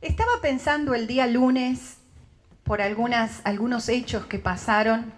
[0.00, 1.98] Estaba pensando el día lunes
[2.64, 5.12] por algunos hechos que pasaron.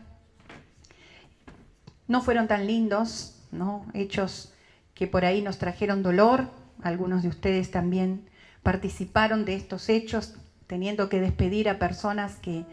[2.09, 3.87] No fueron tan lindos, ¿no?
[3.95, 4.53] Hechos
[4.95, 6.51] que por ahí nos trajeron dolor.
[6.83, 8.29] Algunos de ustedes también
[8.65, 10.35] participaron de estos hechos,
[10.67, 12.65] teniendo que despedir a personas que,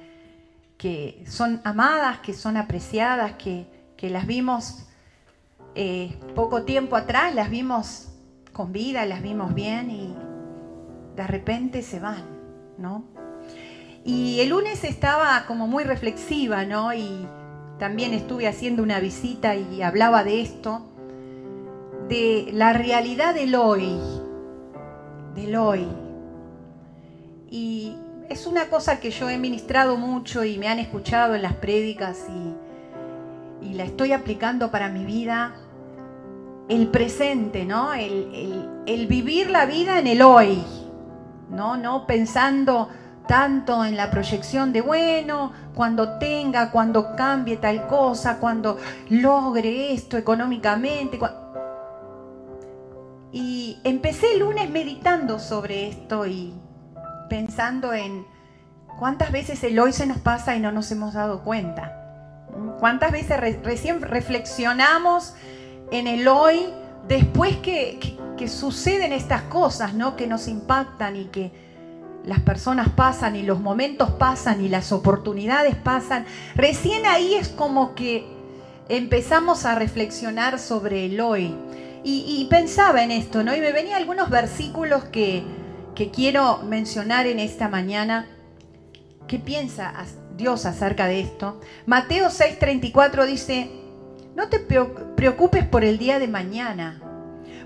[0.79, 3.67] que son amadas, que son apreciadas, que,
[3.97, 4.87] que las vimos
[5.75, 8.07] eh, poco tiempo atrás, las vimos
[8.51, 10.15] con vida, las vimos bien y
[11.19, 12.23] de repente se van,
[12.77, 13.03] ¿no?
[14.05, 16.93] Y el lunes estaba como muy reflexiva, ¿no?
[16.93, 17.27] Y
[17.77, 20.87] también estuve haciendo una visita y hablaba de esto,
[22.07, 23.99] de la realidad del hoy,
[25.35, 25.87] del hoy.
[27.51, 27.97] Y
[28.29, 32.27] es una cosa que yo he ministrado mucho y me han escuchado en las prédicas
[32.29, 35.53] y, la estoy aplicando para mi vida.
[36.69, 37.93] El presente, ¿no?
[37.93, 40.63] El vivir la vida en el hoy,
[41.49, 41.77] ¿no?
[41.77, 42.89] No pensando
[43.27, 48.77] tanto en la proyección de, bueno, cuando tenga, cuando cambie tal cosa, cuando
[49.09, 51.19] logre esto económicamente.
[53.31, 56.53] Y empecé el lunes meditando sobre esto y
[57.29, 58.25] pensando en
[58.97, 61.95] cuántas veces el hoy se nos pasa y no nos hemos dado cuenta.
[62.79, 65.35] ¿Cuántas veces recién reflexionamos
[65.91, 66.73] en el hoy
[67.07, 70.15] después que, que, suceden estas cosas, ¿no?
[70.15, 71.51] Que nos impactan y que
[72.25, 76.25] las personas pasan y los momentos pasan y las oportunidades pasan.
[76.55, 78.25] Recién ahí es como que
[78.87, 81.55] empezamos a reflexionar sobre el hoy.
[82.01, 83.53] Y, pensaba en esto, ¿no?
[83.55, 85.43] Y me venían algunos versículos que,
[85.95, 88.25] que quiero mencionar en esta mañana.
[89.27, 89.93] ¿Qué piensa
[90.37, 91.59] Dios acerca de esto?
[91.85, 93.69] Mateo 6:34 dice,
[94.33, 97.01] no te preocupes por el día de mañana,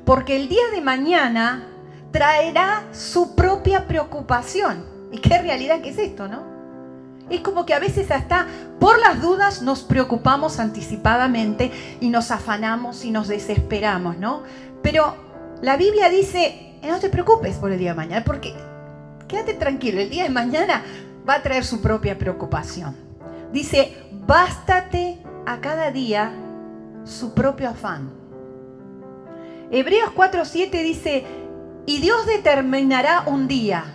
[0.05, 1.67] porque el día de mañana
[2.11, 4.85] traerá su propia preocupación.
[5.11, 6.53] ¿Y qué realidad que es esto, no?
[7.29, 8.47] Es como que a veces hasta
[8.79, 14.43] por las dudas nos preocupamos anticipadamente y nos afanamos y nos desesperamos, ¿no?
[14.81, 15.15] Pero
[15.61, 18.53] la Biblia dice, no te preocupes por el día de mañana, porque
[19.27, 20.83] quédate tranquilo, el día de mañana
[21.27, 22.95] va a traer su propia preocupación.
[23.53, 23.95] Dice,
[24.27, 26.31] bástate a cada día
[27.05, 28.22] su propio afán.
[29.73, 31.25] Hebreos 4.7 dice,
[31.87, 33.85] y Dios determinará un día.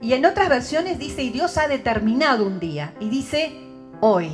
[0.00, 2.92] Y en otras versiones dice, y Dios ha determinado un día.
[2.98, 3.52] Y dice,
[4.00, 4.32] hoy.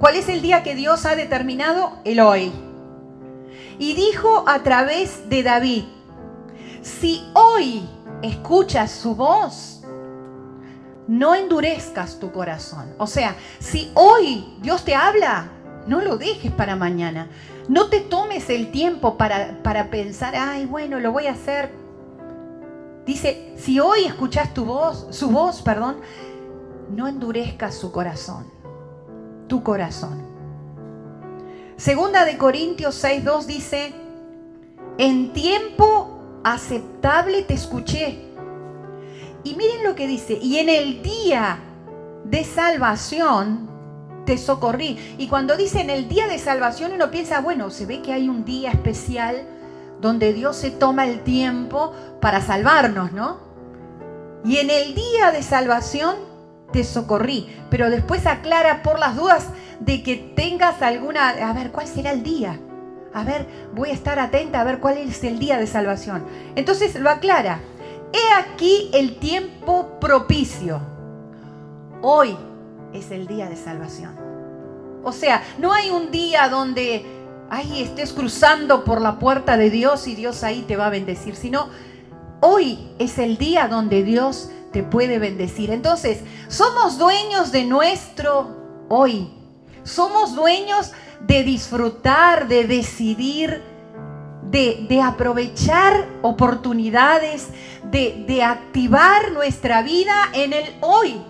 [0.00, 2.00] ¿Cuál es el día que Dios ha determinado?
[2.04, 2.50] El hoy.
[3.78, 5.84] Y dijo a través de David,
[6.82, 7.88] si hoy
[8.22, 9.84] escuchas su voz,
[11.06, 12.92] no endurezcas tu corazón.
[12.98, 15.48] O sea, si hoy Dios te habla,
[15.90, 17.28] no lo dejes para mañana.
[17.68, 21.72] No te tomes el tiempo para, para pensar, ay, bueno, lo voy a hacer.
[23.04, 25.96] Dice, si hoy escuchas tu voz, su voz, perdón,
[26.94, 28.46] no endurezcas su corazón,
[29.48, 30.22] tu corazón.
[31.76, 33.92] Segunda de Corintios 6.2 dice,
[34.96, 38.28] en tiempo aceptable te escuché.
[39.42, 41.58] Y miren lo que dice, y en el día
[42.24, 43.68] de salvación
[44.24, 45.16] te socorrí.
[45.18, 48.44] Y cuando dicen el día de salvación, uno piensa, bueno, se ve que hay un
[48.44, 49.46] día especial
[50.00, 53.38] donde Dios se toma el tiempo para salvarnos, ¿no?
[54.44, 56.16] Y en el día de salvación
[56.72, 57.48] te socorrí.
[57.70, 59.46] Pero después aclara por las dudas
[59.80, 62.58] de que tengas alguna, a ver, ¿cuál será el día?
[63.12, 66.24] A ver, voy a estar atenta a ver cuál es el día de salvación.
[66.54, 67.60] Entonces lo aclara.
[68.12, 70.80] He aquí el tiempo propicio.
[72.02, 72.36] Hoy
[72.92, 74.16] es el día de salvación.
[75.02, 77.04] O sea, no hay un día donde
[77.48, 81.36] ahí estés cruzando por la puerta de Dios y Dios ahí te va a bendecir,
[81.36, 81.68] sino
[82.40, 85.70] hoy es el día donde Dios te puede bendecir.
[85.70, 89.30] Entonces, somos dueños de nuestro hoy.
[89.82, 90.92] Somos dueños
[91.26, 93.62] de disfrutar, de decidir,
[94.44, 97.48] de, de aprovechar oportunidades,
[97.84, 101.20] de, de activar nuestra vida en el hoy.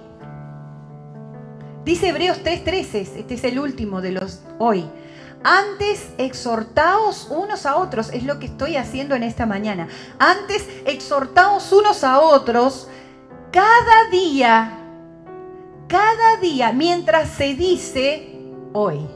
[1.85, 4.85] Dice Hebreos 3:13, este es el último de los hoy.
[5.43, 9.89] Antes exhortaos unos a otros, es lo que estoy haciendo en esta mañana.
[10.19, 12.89] Antes exhortaos unos a otros
[13.51, 14.79] cada día,
[15.89, 18.37] cada día, mientras se dice
[18.75, 19.07] hoy,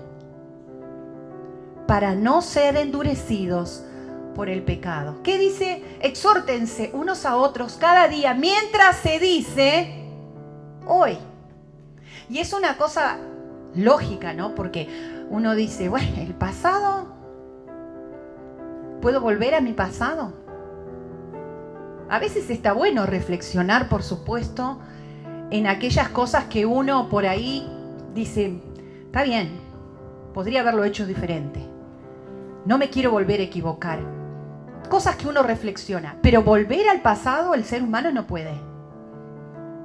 [1.87, 3.85] para no ser endurecidos
[4.35, 5.23] por el pecado.
[5.23, 5.85] ¿Qué dice?
[6.01, 10.07] Exhórtense unos a otros cada día, mientras se dice
[10.87, 11.19] hoy.
[12.29, 13.19] Y es una cosa
[13.75, 14.55] lógica, ¿no?
[14.55, 14.89] Porque
[15.31, 17.07] uno dice, bueno, el pasado,
[19.01, 20.33] ¿puedo volver a mi pasado?
[22.09, 24.79] A veces está bueno reflexionar, por supuesto,
[25.51, 27.69] en aquellas cosas que uno por ahí
[28.15, 28.61] dice,
[29.07, 29.59] está bien,
[30.33, 31.61] podría haberlo hecho diferente.
[32.67, 34.01] No me quiero volver a equivocar.
[34.89, 38.55] Cosas que uno reflexiona, pero volver al pasado el ser humano no puede.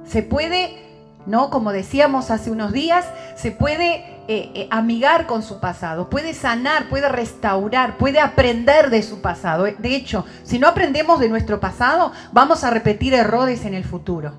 [0.04, 0.89] Se puede
[1.30, 1.48] ¿no?
[1.48, 3.06] Como decíamos hace unos días,
[3.36, 3.94] se puede
[4.26, 9.64] eh, eh, amigar con su pasado, puede sanar, puede restaurar, puede aprender de su pasado.
[9.64, 14.32] De hecho, si no aprendemos de nuestro pasado, vamos a repetir errores en el futuro.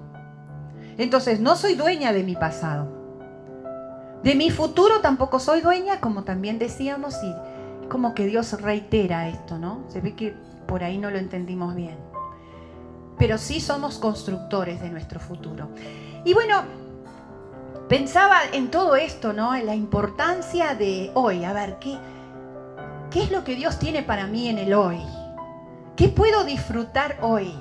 [0.98, 3.00] Entonces, no soy dueña de mi pasado.
[4.22, 9.58] De mi futuro tampoco soy dueña, como también decíamos, y como que Dios reitera esto,
[9.58, 9.86] ¿no?
[9.88, 10.36] Se ve que
[10.68, 11.98] por ahí no lo entendimos bien.
[13.18, 15.70] Pero sí somos constructores de nuestro futuro.
[16.24, 16.81] Y bueno,
[17.92, 19.54] pensaba en todo esto, ¿no?
[19.54, 21.44] En la importancia de hoy.
[21.44, 21.98] A ver, ¿qué,
[23.12, 25.02] ¿qué es lo que Dios tiene para mí en el hoy?
[25.98, 27.54] ¿Qué puedo disfrutar hoy?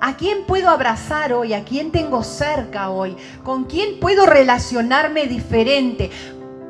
[0.00, 1.52] ¿A quién puedo abrazar hoy?
[1.52, 3.18] ¿A quién tengo cerca hoy?
[3.44, 6.10] ¿Con quién puedo relacionarme diferente?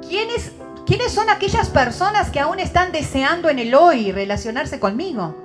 [0.08, 0.50] ¿Quiénes,
[0.84, 5.36] ¿Quiénes son aquellas personas que aún están deseando en el hoy relacionarse conmigo?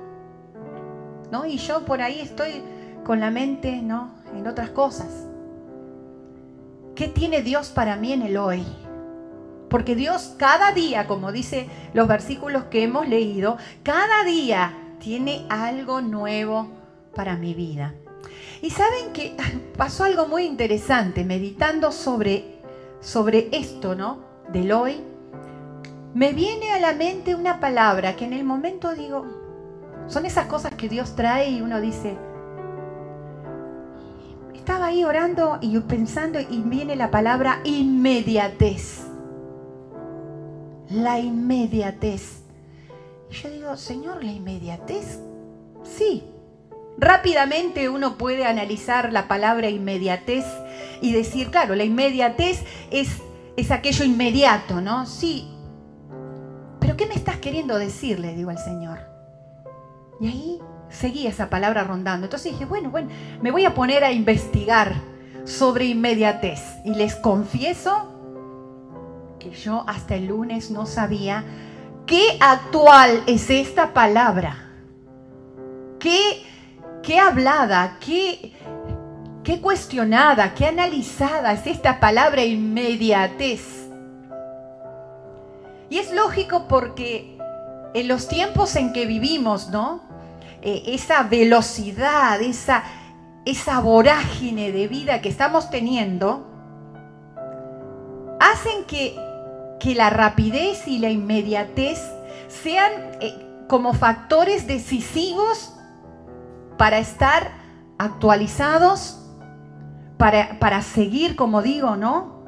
[1.32, 1.46] ¿No?
[1.46, 2.64] Y yo por ahí estoy
[3.04, 4.16] con la mente, ¿no?
[4.36, 5.28] En otras cosas.
[6.96, 8.64] ¿Qué tiene Dios para mí en el hoy?
[9.68, 16.02] Porque Dios cada día, como dice los versículos que hemos leído, cada día tiene algo
[16.02, 16.68] nuevo
[17.16, 17.96] para mi vida.
[18.62, 19.36] Y saben que
[19.78, 22.60] pasó algo muy interesante meditando sobre,
[23.02, 24.20] sobre esto, ¿no?
[24.50, 25.02] Del hoy.
[26.14, 29.26] Me viene a la mente una palabra que en el momento digo,
[30.06, 32.16] son esas cosas que Dios trae y uno dice,
[34.64, 39.02] estaba ahí orando y pensando y viene la palabra inmediatez.
[40.90, 42.44] La inmediatez.
[43.30, 45.20] Y yo digo, Señor, la inmediatez.
[45.84, 46.24] Sí.
[46.98, 50.46] Rápidamente uno puede analizar la palabra inmediatez
[51.02, 53.18] y decir, claro, la inmediatez es,
[53.58, 55.06] es aquello inmediato, ¿no?
[55.06, 55.50] Sí.
[56.80, 58.18] Pero ¿qué me estás queriendo decir?
[58.18, 59.00] Le digo al Señor.
[60.22, 60.60] Y ahí
[60.94, 62.26] seguía esa palabra rondando.
[62.26, 63.10] Entonces dije, bueno, bueno,
[63.42, 64.94] me voy a poner a investigar
[65.46, 66.62] sobre inmediatez.
[66.86, 68.10] Y les confieso
[69.40, 71.44] que yo hasta el lunes no sabía
[72.06, 74.70] qué actual es esta palabra.
[76.00, 76.44] Qué,
[77.02, 78.54] qué hablada, qué,
[79.44, 83.90] qué cuestionada, qué analizada es esta palabra inmediatez.
[85.90, 87.38] Y es lógico porque
[87.94, 90.13] en los tiempos en que vivimos, ¿no?
[90.66, 92.86] Eh, esa velocidad, esa,
[93.44, 96.48] esa vorágine de vida que estamos teniendo,
[98.40, 99.14] hacen que,
[99.82, 102.00] que la rapidez y la inmediatez
[102.48, 102.90] sean
[103.20, 105.74] eh, como factores decisivos
[106.78, 107.52] para estar
[107.98, 109.20] actualizados,
[110.18, 112.46] para, para, seguir, como digo, ¿no?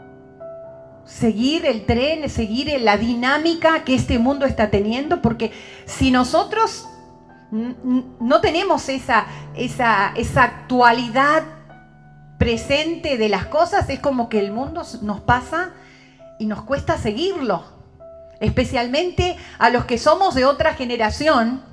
[1.03, 5.51] Seguir el tren, seguir la dinámica que este mundo está teniendo, porque
[5.83, 6.87] si nosotros
[7.51, 9.25] no tenemos esa,
[9.55, 11.43] esa, esa actualidad
[12.37, 15.71] presente de las cosas, es como que el mundo nos pasa
[16.39, 17.63] y nos cuesta seguirlo.
[18.39, 21.63] Especialmente a los que somos de otra generación,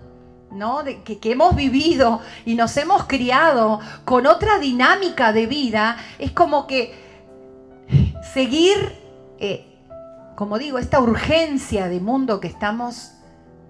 [0.52, 0.84] ¿no?
[0.84, 6.67] De, que, hemos vivido y nos hemos criado con otra dinámica de vida, es como
[6.67, 6.94] que
[8.32, 8.96] seguir,
[9.41, 9.67] eh,
[10.36, 13.12] como digo, esta urgencia de mundo que estamos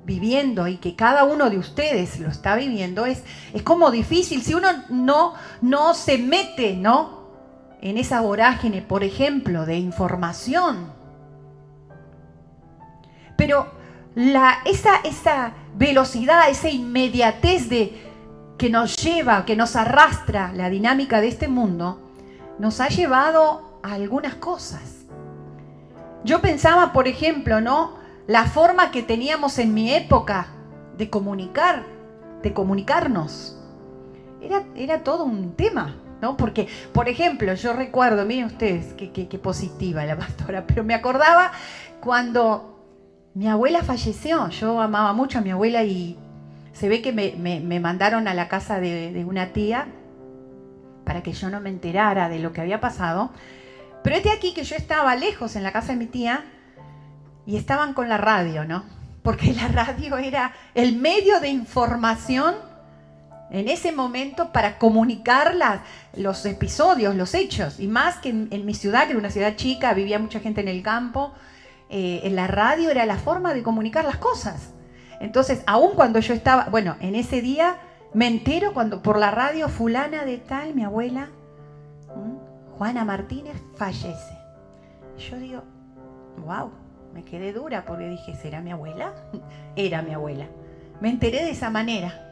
[0.05, 4.55] viviendo y que cada uno de ustedes lo está viviendo, es, es como difícil si
[4.55, 7.23] uno no, no se mete, ¿no?
[7.81, 10.93] En esa vorágine, por ejemplo, de información.
[13.37, 13.73] Pero
[14.15, 18.13] la, esa, esa velocidad, esa inmediatez de,
[18.63, 22.01] que nos lleva, que nos arrastra la dinámica de este mundo,
[22.61, 25.07] nos ha llevado a algunas cosas.
[26.23, 28.02] Yo pensaba, por ejemplo, ¿no?
[28.27, 30.49] La forma que teníamos en mi época
[30.97, 31.85] de comunicar,
[32.43, 33.59] de comunicarnos.
[34.41, 36.37] Era, era todo un tema, ¿no?
[36.37, 41.53] Porque, por ejemplo, yo recuerdo, miren ustedes, qué, qué, positiva la pastora, pero me acordaba
[42.01, 42.85] cuando
[43.35, 44.49] mi abuela falleció.
[44.49, 46.19] Yo amaba mucho a mi abuela y
[46.73, 49.89] se ve que me, mandaron a la casa de, de, una tía
[51.05, 53.31] para que yo no me enterara de lo que había pasado.
[54.03, 56.45] Pero este aquí que yo estaba lejos en la casa de mi tía
[57.47, 58.85] y estaban con la radio, ¿no?
[59.23, 62.55] Porque la radio era el medio de información
[63.51, 65.55] en ese momento para comunicar
[66.17, 67.79] los episodios, los hechos.
[67.81, 70.69] Y más que en, mi ciudad, que era una ciudad chica, vivía mucha gente en
[70.69, 71.33] el campo,
[71.91, 74.71] eh, en la radio era la forma de comunicar las cosas.
[75.21, 77.77] Entonces, aun cuando yo estaba, bueno, en ese día
[78.15, 81.29] me entero cuando por la radio fulana de tal, mi abuela,
[82.79, 84.39] Juana Martínez, fallece.
[85.19, 85.63] yo digo,
[86.45, 86.73] wow,
[87.13, 89.13] me quedé dura porque dije, ¿será mi abuela?
[89.77, 90.47] Era mi abuela.
[91.01, 92.29] Me enteré de esa manera.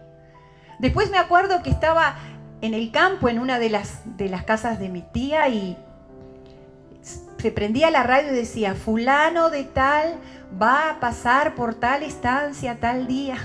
[0.79, 2.17] Después me acuerdo que estaba
[2.61, 5.77] en el campo, en una de las, de las casas de mi tía, y
[7.39, 10.17] se prendía la radio y decía, fulano de tal
[10.61, 13.37] va a pasar por tal estancia tal día.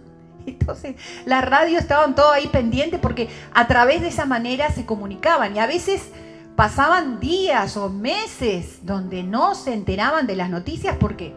[0.46, 5.54] Entonces, la radio estaban todo ahí pendiente porque a través de esa manera se comunicaban
[5.54, 6.10] y a veces
[6.56, 11.34] pasaban días o meses donde no se enteraban de las noticias porque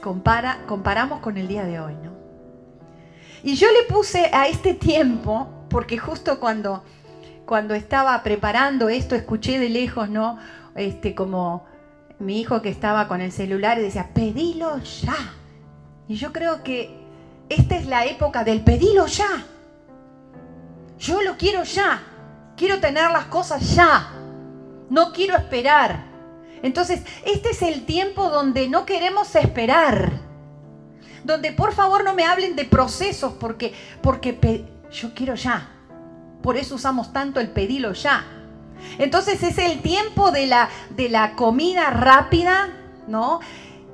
[0.00, 2.12] compara, comparamos con el día de hoy, ¿no?
[3.42, 6.82] Y yo le puse a este tiempo, porque justo cuando,
[7.46, 10.38] cuando estaba preparando esto, escuché de lejos, ¿no?
[10.74, 11.64] Este, como
[12.18, 15.16] mi hijo que estaba con el celular y decía, pedilo ya.
[16.08, 16.98] Y yo creo que
[17.48, 19.44] esta es la época del pedilo ya.
[20.98, 22.02] Yo lo quiero ya.
[22.58, 24.10] Quiero tener las cosas ya.
[24.90, 26.04] No quiero esperar.
[26.62, 30.12] Entonces, este es el tiempo donde no queremos esperar.
[31.22, 33.72] Donde por favor no me hablen de procesos porque,
[34.02, 35.70] porque yo quiero ya.
[36.42, 38.24] Por eso usamos tanto el pedilo ya.
[38.98, 42.70] Entonces es el tiempo de la, de la comida rápida,
[43.06, 43.40] ¿no?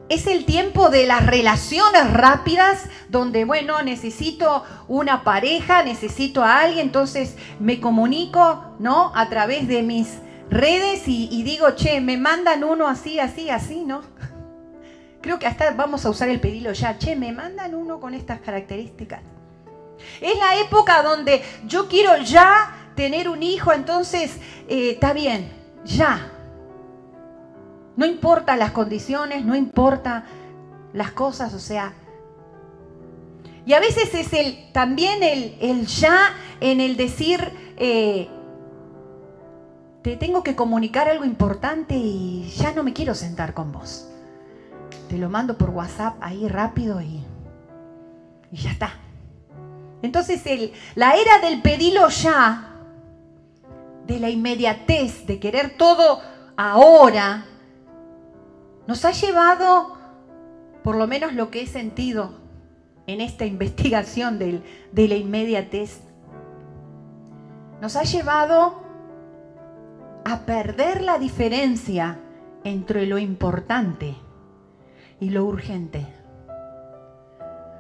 [0.09, 6.87] Es el tiempo de las relaciones rápidas, donde, bueno, necesito una pareja, necesito a alguien,
[6.87, 9.13] entonces me comunico, ¿no?
[9.15, 10.19] A través de mis
[10.51, 14.03] redes y, digo, che, me mandan uno así, así, así, ¿no?
[15.23, 18.41] Creo que hasta vamos a usar el pedilo ya, che, me mandan uno con estas
[18.41, 19.23] características.
[20.21, 24.37] Es la época donde yo quiero ya tener un hijo, entonces
[24.69, 25.51] eh, está bien,
[25.85, 26.31] ya,
[27.97, 30.25] no importa las condiciones, no importa
[30.93, 31.93] las cosas, o sea.
[33.67, 38.29] Y a veces es el, también el, ya en el decir, eh,
[40.03, 44.09] te tengo que comunicar algo importante y ya no me quiero sentar con vos.
[45.09, 47.25] Te lo mando por WhatsApp ahí rápido y,
[48.53, 48.99] y ya está.
[50.03, 52.71] Entonces el, la era del pedilo ya,
[54.07, 56.21] de la inmediatez, de querer todo
[56.57, 57.47] ahora,
[58.87, 59.97] nos ha llevado,
[60.83, 62.39] por lo menos lo que he sentido
[63.07, 66.01] en esta investigación de la inmediatez,
[67.81, 68.83] nos ha llevado
[70.25, 72.19] a perder la diferencia
[72.65, 74.17] entre lo importante
[75.21, 76.07] y lo urgente.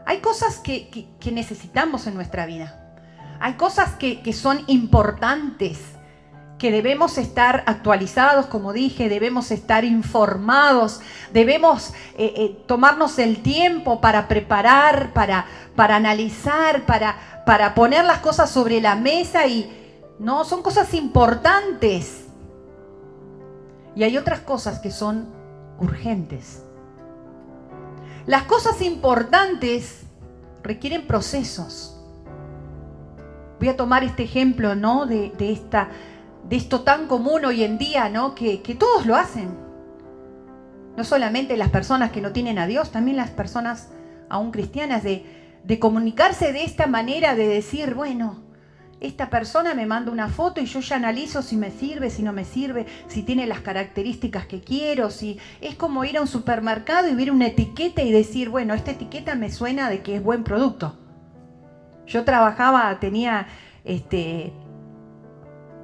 [0.06, 2.96] Hay cosas que, necesitamos en nuestra vida.
[3.40, 5.93] Hay cosas que, son importantes
[6.64, 14.00] que debemos estar actualizados, como dije, debemos estar informados, debemos eh, eh, tomarnos el tiempo
[14.00, 15.44] para preparar, para,
[15.76, 19.70] para analizar, para, para poner las cosas sobre la mesa y
[20.18, 22.24] no, son cosas importantes.
[23.94, 25.28] Y hay otras cosas que son
[25.78, 26.62] urgentes.
[28.24, 30.04] Las cosas importantes
[30.62, 32.00] requieren procesos.
[33.58, 35.04] Voy a tomar este ejemplo, ¿no?
[35.04, 35.90] De, de esta
[36.48, 38.34] de esto tan común hoy en día, ¿no?
[38.34, 39.48] Que, todos lo hacen.
[40.96, 43.90] No solamente las personas que no tienen a Dios, también las personas
[44.28, 45.24] aún cristianas, de,
[45.64, 48.44] de comunicarse de esta manera, de decir, bueno,
[49.00, 52.32] esta persona me manda una foto y yo ya analizo si me sirve, si no
[52.32, 57.08] me sirve, si tiene las características que quiero, si es como ir a un supermercado
[57.08, 60.44] y ver una etiqueta y decir, bueno, esta etiqueta me suena de que es buen
[60.44, 60.96] producto.
[62.06, 63.46] Yo trabajaba, tenía
[63.84, 64.52] este,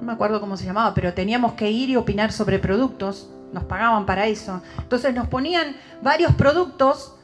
[0.01, 3.65] no me acuerdo cómo se llamaba, pero teníamos que ir y opinar sobre productos, nos
[3.65, 4.61] pagaban para eso.
[4.79, 7.15] Entonces nos ponían varios productos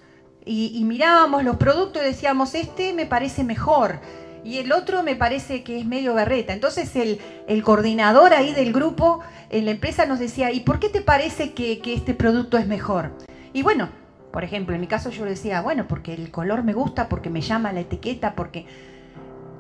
[0.45, 3.99] y, mirábamos los productos y decíamos, este me parece mejor
[4.43, 6.53] y el otro me parece que es medio berreta.
[6.53, 11.01] Entonces el, coordinador ahí del grupo en la empresa nos decía, ¿y por qué te
[11.01, 13.11] parece que, que este producto es mejor?
[13.53, 13.89] Y bueno,
[14.31, 17.41] por ejemplo, en mi caso yo decía, bueno, porque el color me gusta, porque me
[17.41, 18.67] llama la etiqueta, porque...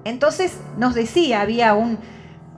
[0.05, 1.97] Entonces nos decía, había un,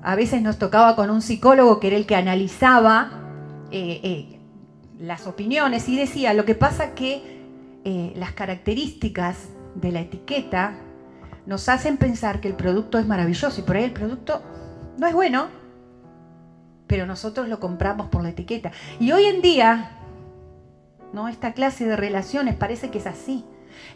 [0.02, 3.12] a veces nos tocaba con un psicólogo que era el que analizaba
[3.72, 4.40] eh, eh,
[5.00, 7.40] las opiniones y decía, lo que pasa que
[7.86, 10.74] eh, las características de la etiqueta
[11.46, 14.42] nos hacen pensar que el producto es maravilloso y por ahí el producto
[14.98, 15.48] no es bueno,
[16.88, 18.72] pero nosotros lo compramos por la etiqueta.
[19.00, 19.92] Y hoy en día,
[21.14, 21.28] ¿no?
[21.28, 23.46] esta clase de relaciones parece que es así.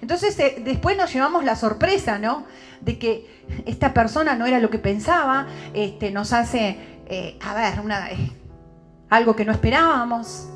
[0.02, 2.46] Entonces eh, después nos llevamos la sorpresa, ¿no?
[2.82, 3.28] De que
[3.66, 7.74] esta persona no era lo que pensaba, este, nos hace, eh, a ver,
[8.12, 8.32] eh,
[9.10, 10.50] algo que no esperábamos.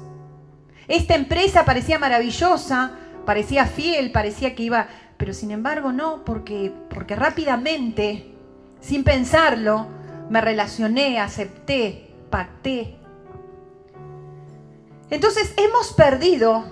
[0.87, 2.91] Esta empresa parecía maravillosa,
[3.25, 8.31] parecía fiel, parecía que iba pero sin embargo no, porque, porque rápidamente,
[8.79, 9.87] sin pensarlo,
[10.29, 12.95] me relacioné, acepté, pacté.
[15.09, 16.65] Entonces hemos perdido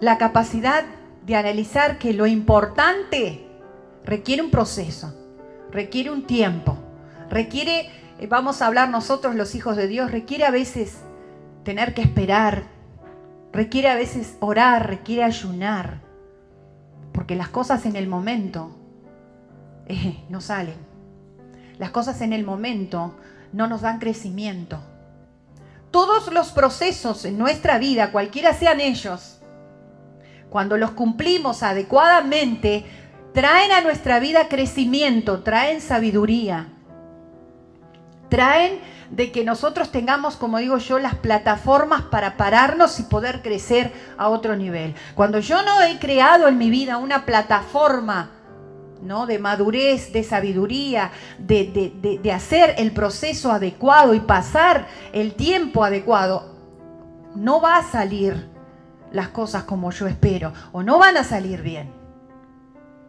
[0.00, 0.84] la capacidad
[1.26, 3.44] de analizar que lo importante
[4.04, 5.12] requiere un proceso,
[5.72, 6.78] requiere un tiempo,
[7.28, 7.90] requiere,
[8.20, 10.98] eh, vamos a hablar nosotros los hijos de Dios, requiere a veces
[11.64, 12.62] tener que esperar,
[13.52, 16.00] requiere a veces orar, requiere ayunar,
[17.12, 18.76] porque las cosas en el momento
[19.88, 20.76] eh, no salen.
[21.78, 23.16] Las cosas en el momento
[23.52, 24.78] no nos dan crecimiento.
[25.90, 29.35] Todos los procesos en nuestra vida, cualquiera sean ellos,
[30.56, 32.86] cuando los cumplimos adecuadamente,
[33.34, 36.68] traen a nuestra vida crecimiento, traen sabiduría,
[38.30, 43.92] traen de que nosotros tengamos, como digo yo, las plataformas para pararnos y poder crecer
[44.16, 44.94] a otro nivel.
[45.14, 48.30] Cuando yo no he creado en mi vida una plataforma
[49.02, 49.26] ¿no?
[49.26, 56.56] de madurez, de sabiduría, de, de hacer el proceso adecuado y pasar el tiempo adecuado,
[57.34, 58.55] no va a salir
[59.12, 62.06] las cosas como yo espero o no van a salir bien.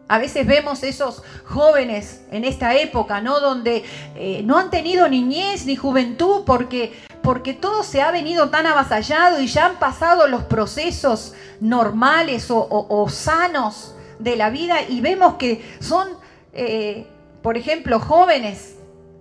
[0.08, 3.40] A veces vemos esos jóvenes en esta época, ¿no?
[3.40, 3.84] Donde
[4.16, 9.38] eh, no han tenido niñez ni juventud porque, porque todo se ha venido tan avasallado
[9.42, 15.76] y ya han pasado los procesos normales o, sanos de la vida y vemos que
[15.78, 16.08] son,
[16.54, 17.06] eh,
[17.42, 18.76] por ejemplo, jóvenes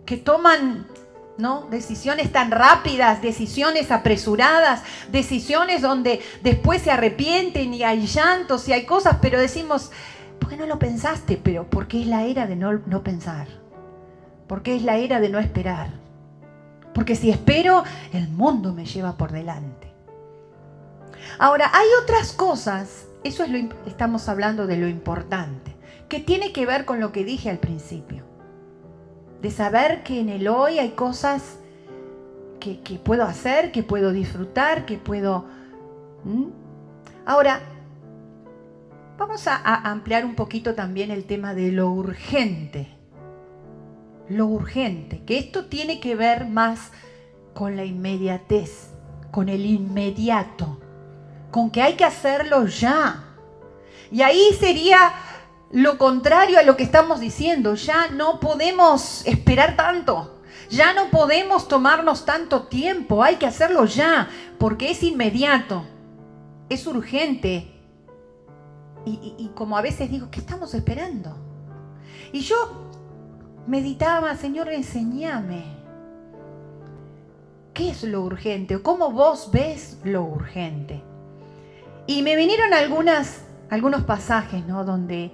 [0.06, 0.88] que toman
[1.38, 1.68] ¿no?
[1.70, 8.86] Decisiones tan rápidas, decisiones apresuradas, decisiones donde después se arrepienten y hay llantos y hay
[8.86, 9.92] cosas, pero decimos,
[10.40, 11.40] ¿por qué no lo pensaste?
[11.42, 13.48] Pero porque es la era de no, no pensar,
[14.48, 15.90] porque es la era de no esperar,
[16.94, 19.94] porque si espero, el mundo me lleva por delante.
[21.40, 25.76] Ahora, hay otras cosas, eso es lo estamos hablando de lo importante,
[26.10, 28.27] que tiene que ver con lo que dije al principio
[29.42, 31.60] de saber que en el hoy hay cosas
[32.60, 35.46] que, puedo hacer, que puedo disfrutar, que puedo...
[37.26, 37.62] Ahora,
[39.18, 42.88] vamos a, a ampliar un poquito también el tema de lo urgente.
[44.28, 46.92] Lo urgente, que esto tiene que ver más
[47.54, 48.90] con la inmediatez,
[49.32, 50.80] con el inmediato,
[51.50, 53.24] con que hay que hacerlo ya.
[54.12, 55.14] Y ahí sería
[55.72, 57.76] lo contrario a lo que estamos diciendo.
[57.76, 60.40] Ya no podemos esperar tanto.
[60.70, 63.24] Ya no podemos tomarnos tanto tiempo.
[63.24, 65.86] Hay que hacerlo ya, porque es inmediato.
[66.70, 67.74] Es urgente.
[69.06, 71.34] Y, como a veces digo, ¿qué estamos esperando?
[72.34, 72.90] Y yo
[73.66, 75.64] meditaba, Señor, enséñame.
[77.74, 78.82] ¿Qué es lo urgente?
[78.82, 81.02] ¿Cómo vos ves lo urgente?
[82.06, 84.84] Y me vinieron algunas, algunos pasajes, ¿no?
[84.84, 85.32] Donde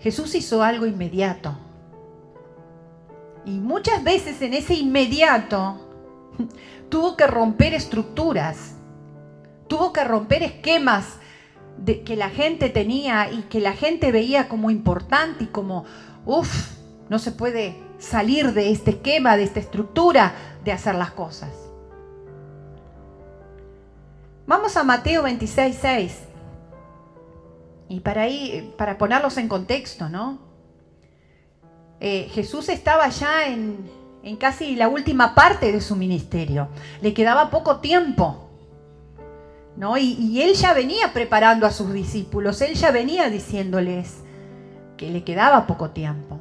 [0.00, 1.56] Jesús hizo algo inmediato.
[3.44, 5.78] Y muchas veces en ese inmediato
[6.88, 8.74] tuvo que romper estructuras,
[9.66, 11.16] tuvo que romper esquemas
[11.78, 15.84] de, que la gente tenía y que la gente veía como importante y como,
[16.26, 16.72] uff,
[17.08, 20.34] no se puede salir de este esquema, de esta estructura
[20.64, 21.50] de hacer las cosas.
[24.46, 26.27] Vamos a Mateo 26, 6.
[27.88, 30.48] Y para, ahí, para ponerlos en contexto, ¿no?
[32.00, 33.90] Eh, Jesús estaba ya en,
[34.38, 36.68] casi la última parte de su ministerio.
[37.00, 38.44] Le quedaba poco tiempo.
[39.76, 39.96] ¿no?
[39.96, 44.16] Y, él ya venía preparando a sus discípulos, él ya venía diciéndoles
[44.96, 46.40] que le quedaba poco tiempo.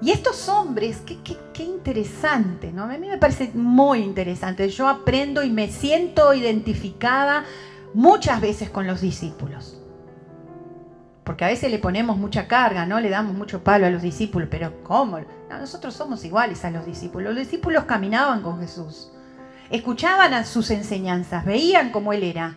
[0.00, 1.18] Y estos hombres, qué,
[1.52, 2.84] qué, interesante, ¿no?
[2.84, 4.68] A mí me parece muy interesante.
[4.70, 7.44] Yo aprendo y me siento identificada
[7.94, 9.80] muchas veces con los discípulos.
[11.24, 13.00] Porque a veces le ponemos mucha carga, ¿no?
[13.00, 15.18] Le damos mucho palo a los discípulos, pero ¿cómo?
[15.48, 17.34] nosotros somos iguales a los discípulos.
[17.34, 19.12] Los discípulos caminaban con Jesús,
[19.70, 22.56] escuchaban a sus enseñanzas, veían cómo Él era,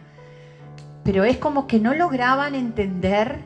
[1.03, 3.43] pero es como que no lograban entender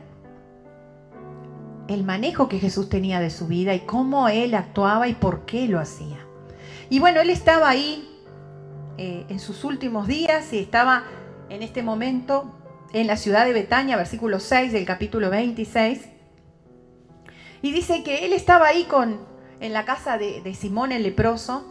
[1.88, 5.66] el manejo que Jesús tenía de su vida y cómo Él actuaba y por qué
[5.66, 6.18] lo hacía.
[6.90, 8.08] Y bueno, Él estaba ahí
[8.98, 11.04] eh, en sus últimos días y estaba
[11.48, 12.54] en este momento
[12.92, 16.08] en la ciudad de Betania, versículo 6 del capítulo 26.
[17.62, 19.20] Y dice que él estaba ahí con,
[19.60, 21.66] en la casa de, de Simón el leproso.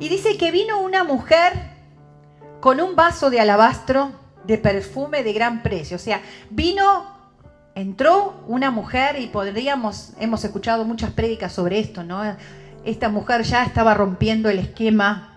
[0.00, 1.52] Y dice que vino una mujer
[2.60, 4.12] con un vaso de alabastro
[4.46, 5.96] de perfume de gran precio.
[5.96, 7.06] O sea, vino,
[7.74, 12.22] entró una mujer y podríamos, hemos escuchado muchas prédicas sobre esto, ¿no?
[12.84, 15.33] Esta mujer ya estaba rompiendo el esquema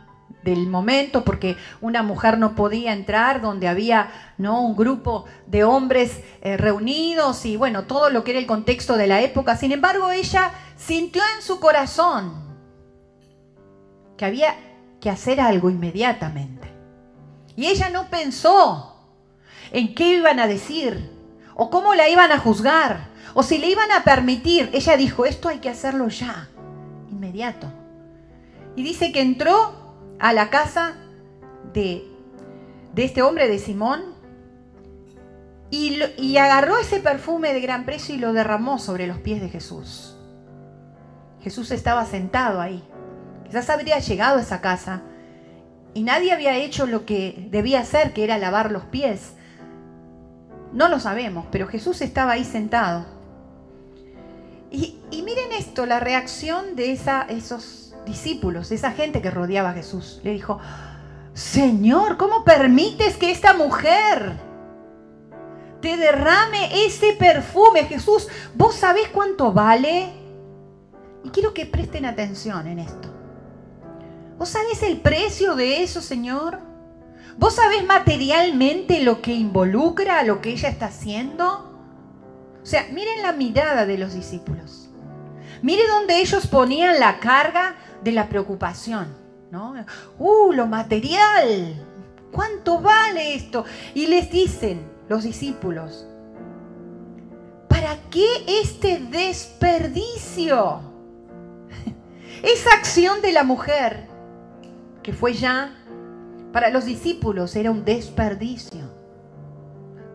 [0.47, 4.61] del momento, porque una mujer no podía entrar donde había ¿no?
[4.61, 9.07] un grupo de hombres eh, reunidos y bueno, todo lo que era el contexto de
[9.07, 9.57] la época.
[9.57, 12.47] Sin embargo, ella sintió en su corazón
[14.15, 14.55] que había
[15.01, 16.71] que hacer algo inmediatamente.
[17.57, 18.95] Y ella no pensó
[19.71, 21.11] en qué iban a decir,
[21.55, 24.69] o cómo la iban a juzgar, o si le iban a permitir.
[24.71, 26.47] Ella dijo, esto hay que hacerlo ya,
[27.11, 27.67] inmediato.
[28.77, 29.86] Y dice que entró
[30.19, 30.95] a la casa
[31.73, 32.07] de,
[32.93, 34.15] de este hombre, de Simón,
[35.69, 39.49] y, y agarró ese perfume de gran precio y lo derramó sobre los pies de
[39.49, 40.15] Jesús.
[41.41, 42.83] Jesús estaba sentado ahí.
[43.45, 45.01] Quizás habría llegado a esa casa
[45.93, 49.33] y nadie había hecho lo que debía hacer, que era lavar los pies.
[50.73, 53.05] No lo sabemos, pero Jesús estaba ahí sentado.
[54.69, 60.19] Y, miren esto, la reacción de esa, esos discípulos, esa gente que rodeaba a Jesús.
[60.23, 60.59] Le dijo,
[61.33, 64.39] Señor, ¿cómo permites que esta mujer
[65.81, 67.83] te derrame ese perfume?
[67.83, 70.13] Jesús, ¿vos sabés cuánto vale?
[71.23, 73.13] Y quiero que presten atención en esto.
[74.37, 76.59] ¿Vos sabés el precio de eso, Señor?
[77.37, 81.67] ¿Vos sabés materialmente lo que involucra lo que ella está haciendo?
[82.61, 84.89] O sea, miren la mirada de los discípulos.
[85.61, 89.27] Miren donde ellos ponían la carga de la preocupación.
[89.51, 89.75] ¿no?
[90.19, 91.85] Uh, lo material.
[92.31, 93.65] ¿Cuánto vale esto?
[93.93, 96.05] Y les dicen los discípulos,
[97.67, 98.27] ¿para qué
[98.61, 100.81] este desperdicio?
[102.43, 104.07] Esa acción de la mujer
[105.01, 105.73] que fue ya,
[106.51, 108.96] para los discípulos era un desperdicio.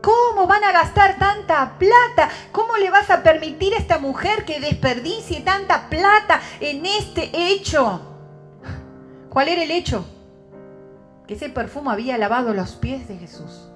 [0.03, 2.29] ¿Cómo van a gastar tanta plata?
[2.51, 8.01] ¿Cómo le vas a permitir a esta mujer que desperdicie tanta plata en este hecho?
[9.31, 10.05] ¿Cuál era el hecho?
[11.27, 13.69] Que ese perfume había lavado los pies de Jesús.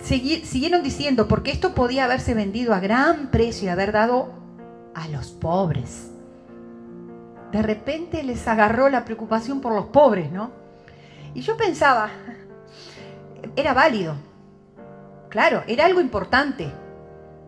[0.00, 4.32] siguieron diciendo, porque esto podía haberse vendido a gran precio y haber dado
[4.94, 6.08] a los pobres
[7.52, 10.50] de repente les agarró la preocupación por los pobres, ¿no?
[11.34, 12.10] Y yo pensaba,
[13.56, 14.16] era válido.
[15.28, 16.72] Claro, era algo importante.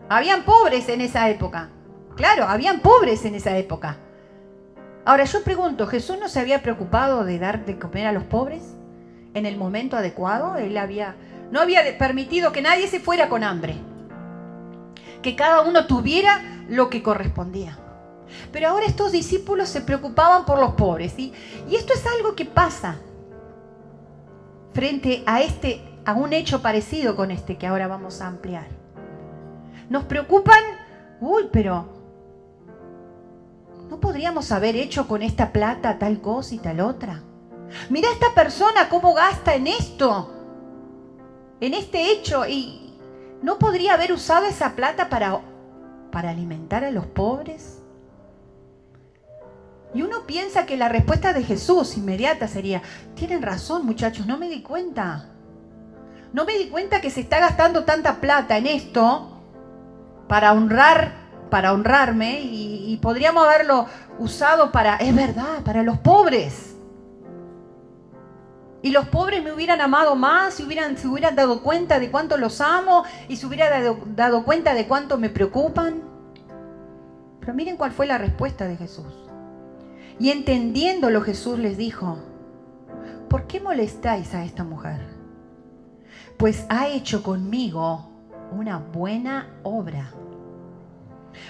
[0.08, 1.70] Habían pobres en esa época.
[2.16, 3.96] Claro, habían pobres en esa época.
[5.04, 8.62] Ahora yo pregunto, ¿Jesús no se había preocupado de dar de comer a los pobres
[9.34, 10.56] en el momento adecuado?
[10.56, 11.16] Él había
[11.50, 13.74] no había permitido que nadie se fuera con hambre.
[15.22, 17.76] Que cada uno tuviera lo que correspondía.
[18.52, 21.18] Pero ahora estos discípulos se preocupaban por los pobres.
[21.18, 21.32] Y,
[21.68, 23.00] y esto es algo que pasa
[24.72, 28.66] frente a, este, a un hecho parecido con este que ahora vamos a ampliar.
[29.88, 30.62] Nos preocupan,
[31.20, 31.88] uy, pero
[33.88, 37.22] ¿no podríamos haber hecho con esta plata tal cosa y tal otra?
[37.88, 40.32] Mira esta persona cómo gasta en esto,
[41.60, 42.94] en este hecho, y
[43.42, 45.40] ¿no podría haber usado esa plata para,
[46.10, 47.79] para alimentar a los pobres?
[49.92, 52.82] Y uno piensa que la respuesta de Jesús inmediata sería,
[53.14, 55.26] tienen razón muchachos, no me di cuenta.
[56.32, 59.40] No me di cuenta que se está gastando tanta plata en esto
[60.28, 61.12] para honrar,
[61.50, 63.86] para honrarme y, podríamos haberlo
[64.18, 66.76] usado para, es verdad, para los pobres.
[68.82, 72.36] Y los pobres me hubieran amado más, si hubieran, se hubieran dado cuenta de cuánto
[72.36, 76.02] los amo y se hubieran dado, dado cuenta de cuánto me preocupan.
[77.40, 79.29] Pero miren cuál fue la respuesta de Jesús.
[80.20, 82.18] Y entendiéndolo Jesús les dijo,
[83.30, 85.00] ¿por qué molestáis a esta mujer?
[86.36, 88.10] Pues ha hecho conmigo
[88.52, 90.12] una buena obra.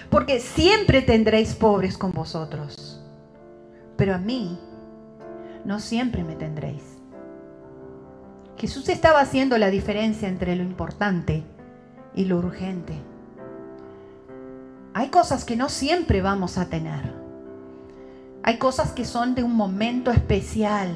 [0.09, 3.03] Porque siempre tendréis pobres con vosotros,
[3.97, 4.57] pero a mí
[5.65, 6.83] no siempre me tendréis.
[8.57, 11.43] Jesús estaba haciendo la diferencia entre lo importante
[12.15, 12.93] y lo urgente.
[14.93, 17.20] Hay cosas que no siempre vamos a tener.
[18.43, 20.89] Hay cosas que son de un momento especial,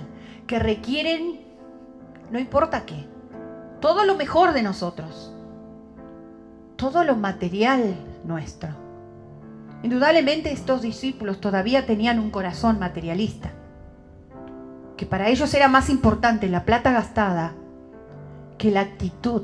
[0.48, 1.42] que requieren,
[2.32, 3.08] no importa qué,
[3.80, 5.34] todo lo mejor de nosotros,
[6.76, 8.70] todo lo material nuestro.
[9.84, 13.52] Indudablemente estos discípulos todavía tenían un corazón materialista,
[14.98, 17.54] que para ellos era más importante la plata gastada
[18.58, 19.44] que la actitud.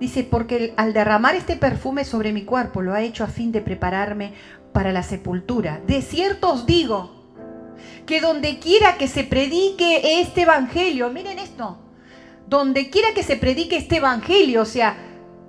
[0.00, 3.60] Dice, porque al derramar este perfume sobre mi cuerpo lo ha hecho a fin de
[3.60, 4.32] prepararme
[4.72, 5.80] para la sepultura.
[5.86, 7.10] De cierto os digo
[8.06, 11.78] que donde quiera que se predique este evangelio, miren esto,
[12.46, 14.96] donde quiera que se predique este evangelio, o sea,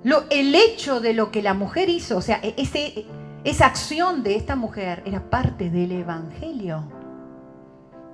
[0.04, 2.54] lo, el hecho de lo que la mujer hizo, o sea, e,
[3.44, 6.84] esa acción de esta mujer era parte del Evangelio.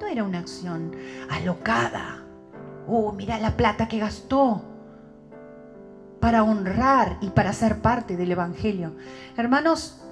[0.01, 0.95] No era una acción
[1.31, 2.23] alocada.
[2.87, 4.63] Oh, mira la plata que gastó
[6.21, 8.95] para honrar y para ser parte del Evangelio.
[9.37, 10.06] Hermanos,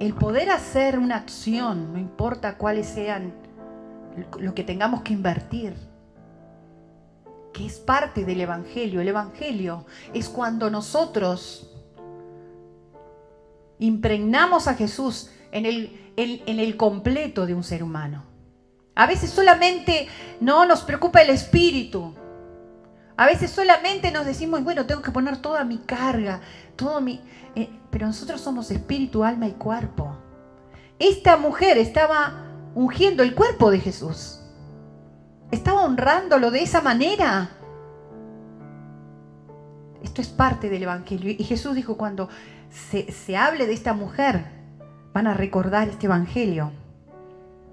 [0.00, 3.32] el poder hacer una acción, no importa cuáles sean
[4.38, 5.74] lo que tengamos que invertir,
[7.52, 9.00] que es parte del Evangelio.
[9.00, 11.70] El Evangelio es cuando nosotros
[13.78, 18.24] impregnamos a Jesús en el, en el completo de un ser humano.
[18.94, 20.08] A veces solamente
[20.40, 22.14] no nos preocupa el espíritu.
[23.16, 26.40] A veces solamente nos decimos, bueno, tengo que poner toda mi carga,
[26.76, 27.20] todo mi...
[27.54, 30.16] Eh, pero nosotros somos espíritu, alma y cuerpo.
[30.98, 34.40] Esta mujer estaba ungiendo el cuerpo de Jesús.
[35.50, 37.50] Estaba honrándolo de esa manera.
[40.02, 41.36] Esto es parte del Evangelio.
[41.38, 42.30] Y Jesús dijo, cuando
[42.70, 44.42] se, hable de esta mujer,
[45.12, 46.72] van a recordar este Evangelio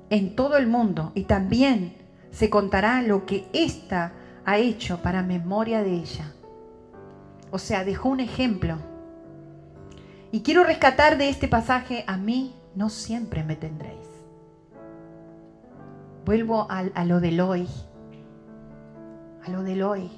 [0.10, 1.96] en todo el mundo y también
[2.32, 4.12] se contará lo que ésta
[4.44, 6.34] ha hecho para memoria de ella.
[7.52, 8.89] O sea, dejó un ejemplo.
[10.32, 14.08] Y quiero rescatar de este pasaje, a mí no siempre me tendréis.
[16.26, 17.68] Vuelvo a, a lo del hoy,
[19.46, 20.10] a lo del hoy.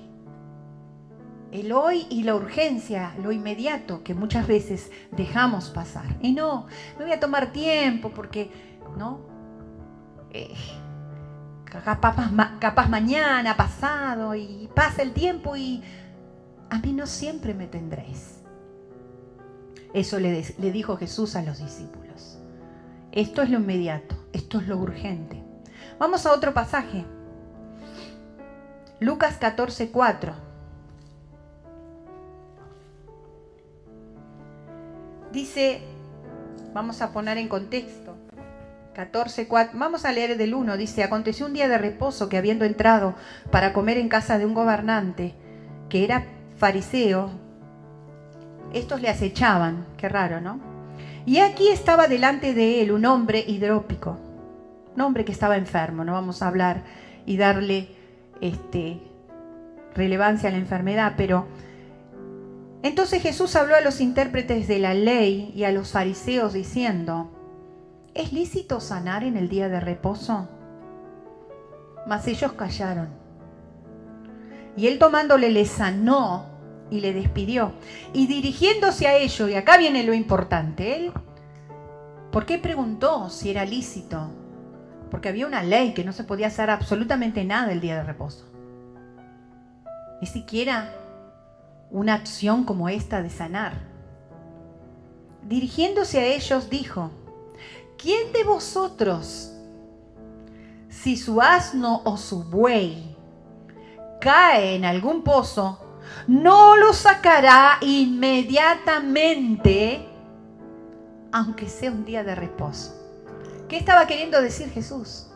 [1.51, 6.17] El hoy y la urgencia, lo inmediato que muchas veces dejamos pasar.
[6.21, 8.51] Y no, me voy a tomar tiempo porque,
[8.97, 9.19] ¿no?
[10.33, 10.53] Eh,
[11.71, 15.81] capaz, mañana, pasado, y pasa el tiempo y
[16.69, 18.40] a mí no siempre me tendréis.
[19.93, 22.39] Eso le, dijo Jesús a los discípulos.
[23.11, 25.43] Esto es lo inmediato, esto es lo urgente.
[25.99, 27.05] Vamos a otro pasaje.
[28.99, 30.33] Lucas 14, 4.
[35.33, 35.81] Dice,
[36.73, 38.15] vamos a poner en contexto,
[38.93, 39.77] 14, 4.
[39.77, 40.77] Vamos a leer del 1.
[40.77, 43.15] Dice, aconteció un día de reposo que habiendo entrado
[43.49, 45.35] para comer en casa de un gobernante,
[45.89, 47.31] que era fariseo,
[48.73, 49.85] estos le acechaban.
[49.97, 50.59] Qué raro, ¿no?
[51.25, 54.17] Y aquí estaba delante de él un hombre hidrópico,
[54.95, 56.83] un hombre que estaba enfermo, no vamos a hablar
[57.25, 57.89] y darle
[58.41, 58.99] este,
[59.93, 61.45] relevancia a la enfermedad, pero
[62.81, 67.29] entonces Jesús habló a los intérpretes de la ley y a los fariseos diciendo,
[68.13, 70.49] ¿Es lícito sanar en el día de reposo?
[72.07, 73.09] Mas ellos callaron.
[74.75, 76.50] Y él tomándole le sanó
[76.91, 77.71] y le despidió.
[78.13, 81.11] Y dirigiéndose a ellos, y acá viene lo importante, él,
[82.31, 84.29] ¿por qué preguntó si era lícito?
[85.09, 88.45] Porque había una ley que no se podía hacer absolutamente nada el día de reposo.
[90.21, 90.93] Ni siquiera
[91.89, 93.73] una acción como esta de sanar.
[95.43, 97.09] Dirigiéndose a ellos dijo,
[97.97, 99.53] ¿quién de vosotros,
[100.89, 103.15] si su asno o su buey
[104.19, 105.90] cae en algún pozo,
[106.27, 110.07] no lo sacará inmediatamente,
[111.31, 112.95] aunque sea un día de reposo?
[113.67, 115.27] ¿Qué estaba queriendo decir Jesús?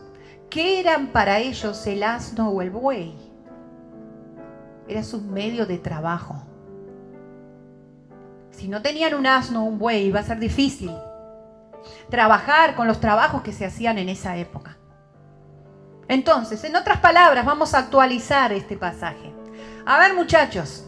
[0.50, 3.14] ¿Qué eran para ellos el asno o el buey?
[4.88, 6.42] Era su medio de trabajo.
[8.50, 10.90] Si no tenían un asno o un buey, iba a ser difícil
[12.10, 14.76] trabajar con los trabajos que se hacían en esa época.
[16.08, 19.34] Entonces, en otras palabras, vamos a actualizar este pasaje.
[19.88, 20.84] A ver muchachos,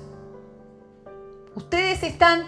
[1.54, 2.42] ustedes están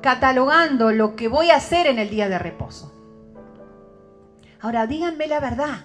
[0.00, 2.90] catalogando lo que voy a hacer en el día de reposo.
[4.62, 5.84] Ahora díganme la verdad.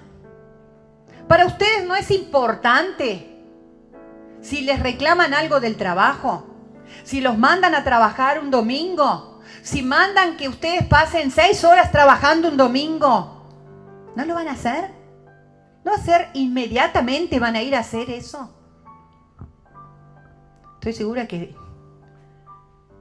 [1.27, 3.43] Para ustedes no es importante
[4.39, 6.47] si les reclaman algo del trabajo,
[7.04, 12.47] si los mandan a trabajar un domingo, si mandan que ustedes pasen seis horas trabajando
[12.47, 13.45] un domingo,
[14.15, 14.89] ¿no lo van a hacer?
[15.84, 18.61] ¿No hacer inmediatamente van a ir a hacer eso?
[20.81, 21.55] Estoy segura que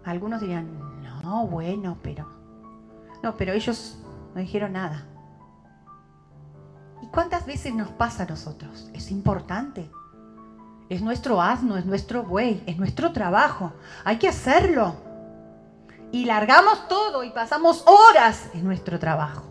[0.04, 2.28] algunos dirían, no, bueno, pero...
[3.22, 3.98] No, pero ellos
[4.34, 5.06] no dijeron nada.
[7.00, 8.90] ¿Y cuántas veces nos pasa a nosotros?
[8.92, 9.90] Es importante.
[10.90, 13.72] Es nuestro asno, es nuestro buey, es nuestro trabajo.
[14.04, 14.96] Hay que hacerlo
[16.12, 19.44] y largamos todo y pasamos horas en nuestro trabajo.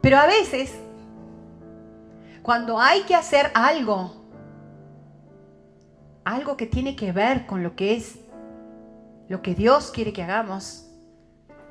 [0.00, 0.72] Pero a veces,
[2.44, 4.25] cuando hay que hacer algo,
[6.26, 8.18] algo que tiene que ver con lo que es
[9.28, 10.86] lo que Dios quiere que hagamos,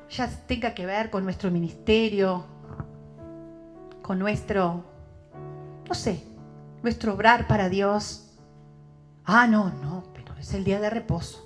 [0.10, 2.46] ya tenga que ver con nuestro ministerio,
[4.02, 4.84] con nuestro,
[5.88, 6.24] no sé,
[6.82, 8.38] nuestro obrar para Dios.
[9.24, 11.46] Ah, no, no, pero es el día de reposo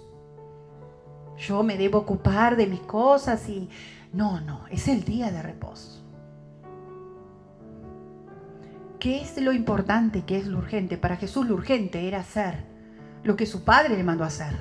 [1.39, 3.69] yo me debo ocupar de mis cosas y...
[4.11, 6.03] No, no, es el día de reposo.
[8.99, 10.23] ¿Qué es lo importante?
[10.25, 10.97] ¿Qué es lo urgente?
[10.97, 12.68] Para Jesús lo urgente era hacer
[13.23, 14.55] lo que su padre le mandó a hacer,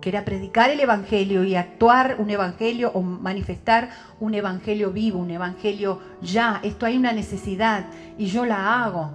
[0.00, 5.30] que era predicar el Evangelio y actuar un Evangelio o manifestar un Evangelio vivo, un
[5.30, 6.60] Evangelio ya.
[6.62, 9.10] Esto hay una necesidad y yo la hago.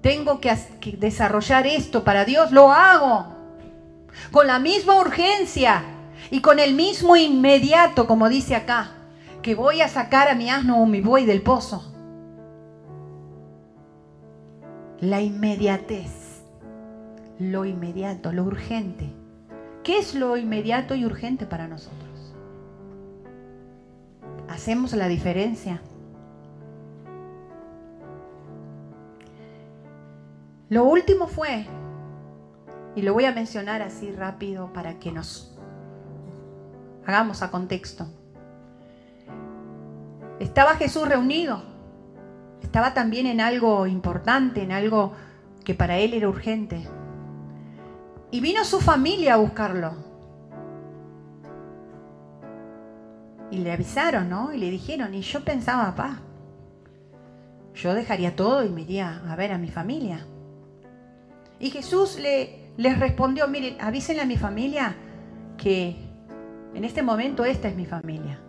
[0.00, 0.54] Tengo que,
[0.98, 3.26] desarrollar esto para Dios, lo hago.
[4.30, 5.82] Con la misma urgencia
[6.30, 8.90] y con el mismo inmediato, como dice acá,
[9.42, 11.90] que voy a sacar a mi asno o mi buey del pozo.
[15.00, 16.23] La inmediatez,
[17.38, 19.12] lo inmediato, lo urgente.
[19.82, 22.34] ¿Qué es lo inmediato y urgente para nosotros?
[24.48, 25.82] ¿Hacemos la diferencia?
[30.70, 31.66] Lo último fue,
[32.96, 35.58] y lo voy a mencionar así rápido para que nos
[37.06, 38.06] hagamos a contexto.
[40.40, 41.62] Estaba Jesús reunido,
[42.62, 45.12] estaba también en algo importante, en algo
[45.64, 46.88] que para él era urgente.
[48.34, 49.92] Y vino su familia a buscarlo.
[53.52, 54.52] Y le avisaron, ¿no?
[54.52, 56.18] Y le dijeron, y yo pensaba, papá,
[57.76, 60.26] yo dejaría todo y me iría a ver a mi familia.
[61.60, 64.96] Y Jesús le, les respondió, miren, avísenle a mi familia
[65.56, 65.96] que
[66.74, 68.40] en este momento esta es mi familia.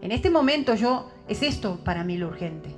[0.00, 2.74] En este momento yo, es esto para mí lo urgente.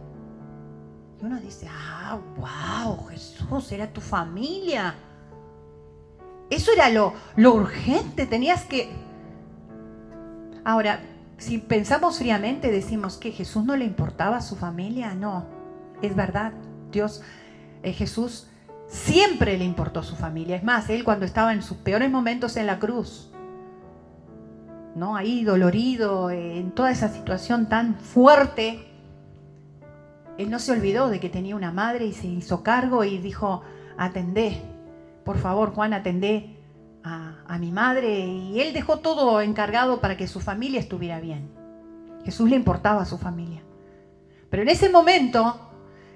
[1.22, 4.94] Y uno dice, ah, wow, Jesús, era tu familia.
[6.50, 8.90] Eso era lo, urgente, tenías que...
[10.64, 11.00] Ahora,
[11.38, 15.14] si pensamos fríamente, decimos que Jesús no le importaba a su familia.
[15.14, 15.46] No,
[16.02, 16.52] es verdad.
[16.90, 17.22] Dios,
[17.82, 18.50] eh, Jesús
[18.90, 20.56] Siempre le importó su familia.
[20.56, 23.30] Es más, él cuando estaba en sus peores momentos en la cruz,
[24.96, 25.14] ¿no?
[25.14, 28.84] Ahí dolorido, en toda esa situación tan fuerte,
[30.38, 33.62] él no se olvidó de que tenía una madre y se hizo cargo y dijo,
[33.96, 34.60] atendé,
[35.24, 36.56] por favor Juan, atendé
[37.02, 38.26] a, mi madre.
[38.26, 41.50] Y él dejó todo encargado para que su familia estuviera bien.
[42.24, 43.62] Jesús le importaba a su familia.
[44.50, 45.70] Pero en ese momento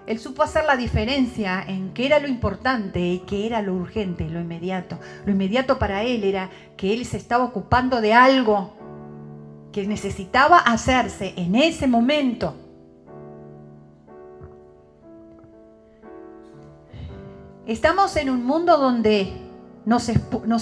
[0.06, 4.28] él supo hacer la diferencia en qué era lo importante y qué era lo urgente,
[4.28, 4.98] lo inmediato.
[5.24, 8.74] Lo inmediato para él era que él se estaba ocupando de algo
[9.72, 12.54] que necesitaba hacerse en ese momento.
[17.66, 19.32] Estamos en un mundo donde
[19.86, 20.08] nos,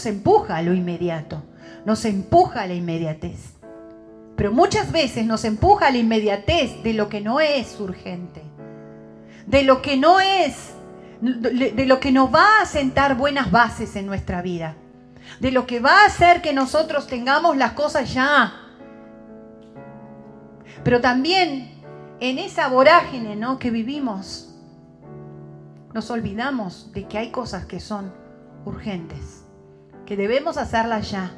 [0.07, 1.43] empuja a lo inmediato,
[1.85, 3.55] nos empuja a la inmediatez.
[4.37, 8.43] Pero muchas veces nos empuja a la inmediatez de lo que no es urgente
[9.47, 10.75] de lo que no es,
[11.21, 14.77] de lo que nos va a sentar buenas bases en nuestra vida,
[15.41, 18.55] de lo que va a hacer que nosotros tengamos las cosas ya.
[20.85, 21.83] Pero también
[22.21, 23.59] en esa vorágine ¿no?
[23.59, 24.52] que vivimos,
[25.95, 28.13] nos olvidamos de que hay cosas que son
[28.65, 29.45] urgentes,
[30.07, 31.33] que debemos hacerlas ya.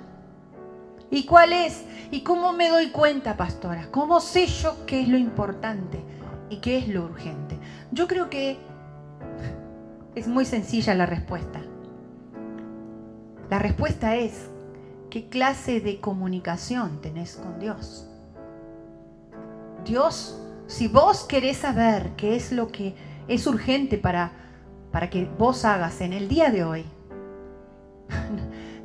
[1.11, 1.85] ¿Y cuál es?
[2.11, 3.89] ¿Y cómo me doy cuenta, pastora?
[3.91, 6.03] ¿Cómo sé yo qué es lo importante
[6.51, 7.59] y qué es lo urgente?
[7.93, 8.59] Yo creo que
[10.15, 11.61] es muy sencilla la respuesta.
[13.51, 14.51] La respuesta es,
[15.11, 18.09] ¿qué clase de comunicación tenés con Dios?
[19.85, 22.95] Dios, si vos querés saber qué es lo que
[23.29, 24.33] es urgente para,
[24.93, 26.85] para que vos hagas en el día de hoy,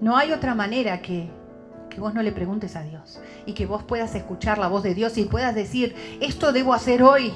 [0.02, 1.30] no hay otra manera que,
[1.90, 4.94] que vos no le preguntes a Dios y que vos puedas escuchar la voz de
[4.94, 7.34] Dios y puedas decir, esto debo hacer hoy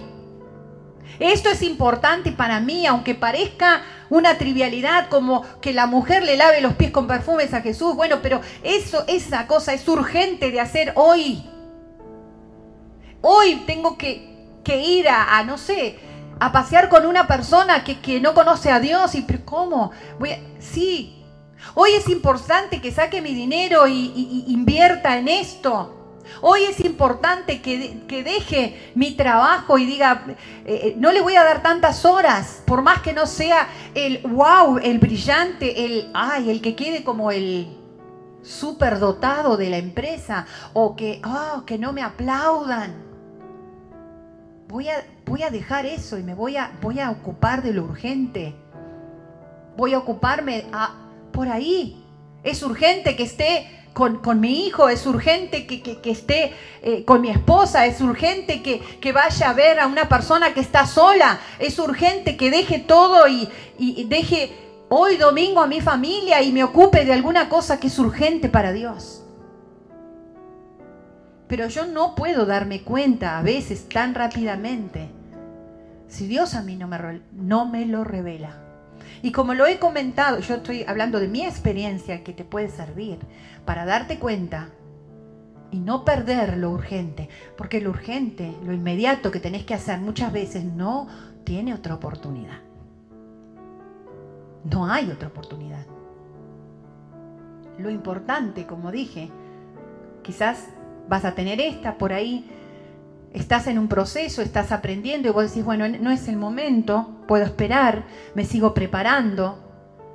[1.20, 6.62] esto es importante para mí, aunque parezca una trivialidad como que la mujer le lave
[6.62, 7.96] los pies con perfumes a Jesús.
[7.96, 11.44] Bueno, pero eso, esa cosa es urgente de hacer hoy.
[13.22, 14.32] Hoy tengo que,
[14.66, 15.98] ir a, no sé,
[16.45, 19.15] a pasear con una persona que, no conoce a Dios.
[19.15, 19.91] ¿Y cómo?
[20.19, 21.23] Voy sí.
[21.75, 26.03] Hoy es importante que saque mi dinero y invierta en esto.
[26.41, 30.35] Hoy es importante que, deje mi trabajo y diga, eh,
[30.65, 34.77] eh, no le voy a dar tantas horas, por más que no sea el wow,
[34.77, 37.77] el brillante, el ay, el que quede como el
[38.41, 43.02] superdotado de la empresa o que, oh, que no me aplaudan.
[44.67, 47.84] Voy a, voy a dejar eso y me voy a, voy a ocupar de lo
[47.84, 48.56] urgente.
[49.76, 50.65] Voy a ocuparme
[51.32, 52.04] por ahí.
[52.44, 57.86] Es urgente que esté con, mi hijo, es urgente que, esté eh, con mi esposa,
[57.86, 62.50] es urgente que, vaya a ver a una persona que está sola, es urgente que
[62.50, 63.50] deje todo y,
[64.06, 64.52] deje
[64.90, 68.71] hoy domingo a mi familia y me ocupe de alguna cosa que es urgente para
[68.71, 69.23] Dios.
[71.54, 75.12] Pero yo no puedo darme cuenta a veces tan rápidamente
[76.08, 78.58] si Dios a mí no me, no me lo revela.
[79.21, 83.19] Y como lo he comentado, yo estoy hablando de mi experiencia que te puede servir
[83.65, 84.69] para darte cuenta
[85.69, 90.33] y no perder lo urgente, porque lo urgente, lo inmediato que tenés que hacer muchas
[90.33, 91.08] veces no
[91.43, 92.62] tiene otra oportunidad.
[94.63, 95.85] No hay otra oportunidad.
[97.77, 99.29] Lo importante, como dije,
[100.23, 100.69] quizás
[101.08, 102.49] vas a tener esta por ahí,
[103.33, 107.43] estás en un proceso, estás aprendiendo y vos decís, bueno, no es el momento, puedo
[107.43, 109.58] esperar, me sigo preparando,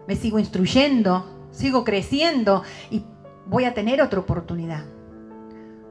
[0.06, 3.04] me sigo instruyendo, sigo creciendo y
[3.46, 4.84] voy a tener otra oportunidad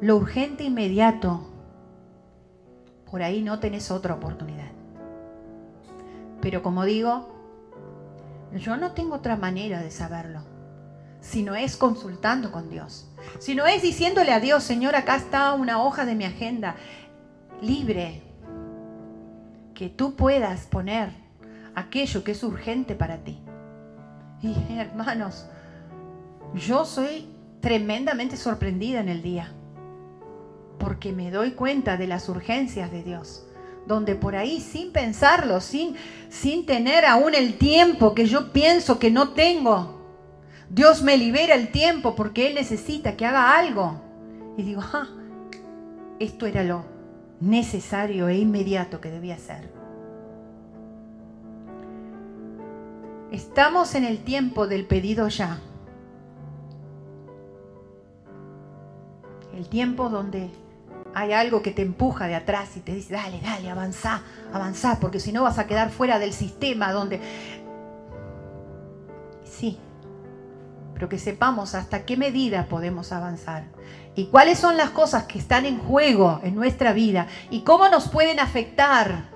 [0.01, 1.47] lo urgente inmediato,
[3.09, 4.71] por ahí no tenés otra oportunidad.
[6.41, 7.29] Pero como digo,
[8.53, 10.41] yo no tengo otra manera de saberlo,
[11.21, 13.07] si no es consultando con Dios,
[13.39, 16.75] si no es diciéndole a Dios, Señor, acá está una hoja de mi agenda
[17.61, 18.21] libre,
[19.73, 21.09] que tú puedas poner
[21.75, 23.39] aquello que es urgente para ti.
[24.41, 25.45] Y hermanos,
[26.55, 27.27] yo soy
[27.61, 29.51] tremendamente sorprendida en el día
[30.79, 33.43] porque me doy cuenta de las urgencias de Dios.
[33.85, 35.95] Donde por ahí, sin pensarlo, sin,
[36.29, 39.96] sin tener aún el tiempo que yo pienso que no tengo,
[40.69, 44.01] Dios me libera el tiempo porque Él necesita que haga algo.
[44.57, 45.07] Y digo, ah,
[46.19, 46.83] esto era lo
[47.39, 49.69] necesario e inmediato que debía hacer.
[53.31, 55.59] Estamos en el tiempo del pedido ya.
[59.53, 60.49] El tiempo donde
[61.13, 64.21] hay algo que te empuja de atrás y te dice, dale, dale, avanza,
[64.53, 67.19] avanza, porque si no vas a quedar fuera del sistema donde...
[70.97, 73.65] pero que sepamos hasta qué medida podemos avanzar
[74.15, 78.09] y cuáles son las cosas que están en juego en nuestra vida y cómo nos
[78.09, 79.29] pueden afectar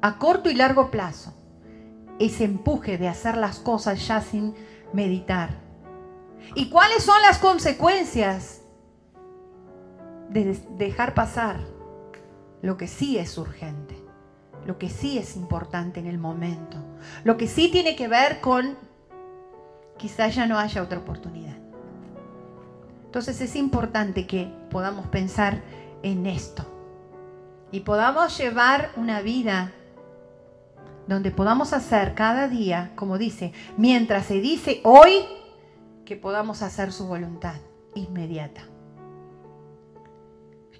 [0.00, 1.34] a corto y largo plazo
[2.18, 4.54] ese empuje de hacer las cosas ya sin
[4.94, 5.50] meditar.
[6.54, 8.62] ¿Y cuáles son las consecuencias
[10.30, 11.60] de dejar pasar
[12.62, 13.94] lo que sí es urgente,
[14.64, 16.78] lo que sí es importante en el momento,
[17.24, 18.87] lo que sí tiene que ver con
[19.98, 21.56] quizás ya no haya otra oportunidad.
[23.04, 25.62] Entonces es importante que podamos pensar
[26.02, 26.64] en esto
[27.70, 29.72] y podamos llevar una vida
[31.06, 35.24] donde podamos hacer cada día, como dice, mientras se dice hoy,
[36.04, 37.56] que podamos hacer su voluntad
[37.94, 38.62] inmediata.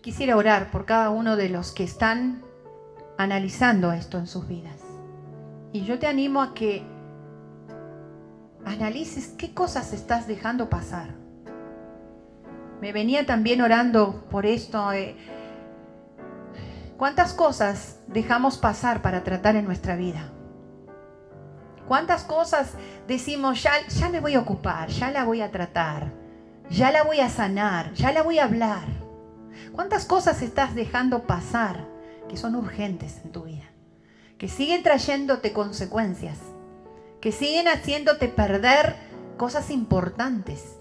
[0.02, 2.42] Quisiera orar por cada uno de los que están
[3.18, 4.80] analizando esto en sus vidas.
[5.72, 6.82] Y yo te animo a que
[8.64, 11.14] analices qué cosas estás dejando pasar.
[12.80, 14.92] Me venía también orando por esto.
[14.92, 15.16] Eh,
[16.96, 20.32] ¿Cuántas cosas dejamos pasar para tratar en nuestra vida?
[21.86, 22.74] ¿Cuántas cosas
[23.06, 26.12] decimos, ya, ya me voy a ocupar, ya la voy a tratar,
[26.68, 28.84] ya la voy a sanar, ya la voy a hablar?
[29.72, 31.86] ¿Cuántas cosas estás dejando pasar
[32.28, 33.64] que son urgentes en tu vida?
[34.36, 36.38] Que siguen trayéndote consecuencias,
[37.20, 38.96] que siguen haciéndote perder
[39.36, 40.78] cosas importantes.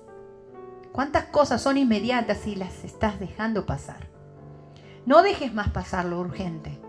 [0.91, 4.07] ¿Cuántas cosas son inmediatas y las estás dejando pasar?
[5.05, 6.79] No dejes más pasar lo urgente.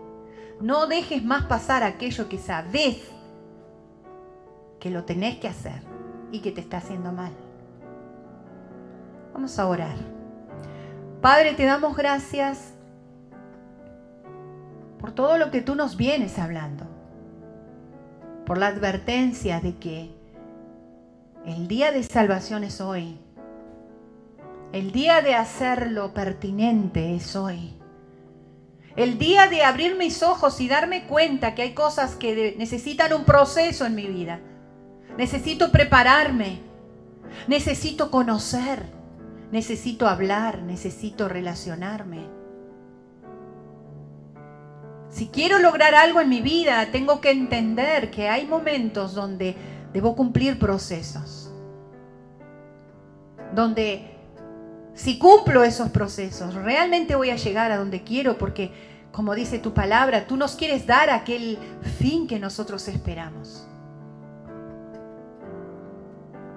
[0.59, 3.09] No dejes más pasar aquello que sabes
[4.79, 5.81] que lo tenés que hacer
[6.31, 7.31] y que te está haciendo mal.
[9.33, 9.95] Vamos a orar.
[11.21, 12.73] Padre, te damos gracias
[14.99, 16.85] por todo lo que tú nos vienes hablando,
[18.49, 20.09] por la advertencia de que
[21.45, 23.19] el día de salvación es hoy,
[24.73, 27.75] el día de hacer lo pertinente es hoy.
[28.95, 33.23] El día de abrir mis ojos y darme cuenta que hay cosas que necesitan un
[33.23, 34.39] proceso en mi vida.
[35.15, 36.59] Necesito prepararme.
[37.47, 38.97] Necesito conocer
[39.51, 42.38] necesito hablar, necesito relacionarme.
[45.09, 49.55] Si quiero lograr algo en mi vida, tengo que entender que hay momentos donde
[49.91, 51.51] debo cumplir procesos.
[53.53, 54.15] Donde
[54.93, 58.71] si cumplo esos procesos, realmente voy a llegar a donde quiero porque,
[59.11, 61.57] como dice tu palabra, tú nos quieres dar aquel
[61.97, 63.65] fin que nosotros esperamos.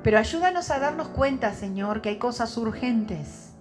[0.02, 3.52] Pero ayúdanos a darnos cuenta, Señor, que hay cosas urgentes.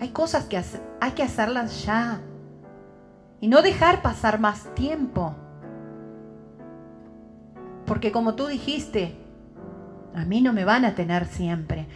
[0.00, 0.60] Hay cosas que
[1.00, 2.20] hay que hacerlas ya.
[3.42, 5.34] Y no dejar pasar más tiempo.
[7.86, 9.16] Porque como tú dijiste,
[10.14, 11.88] a mí no me van a tener siempre.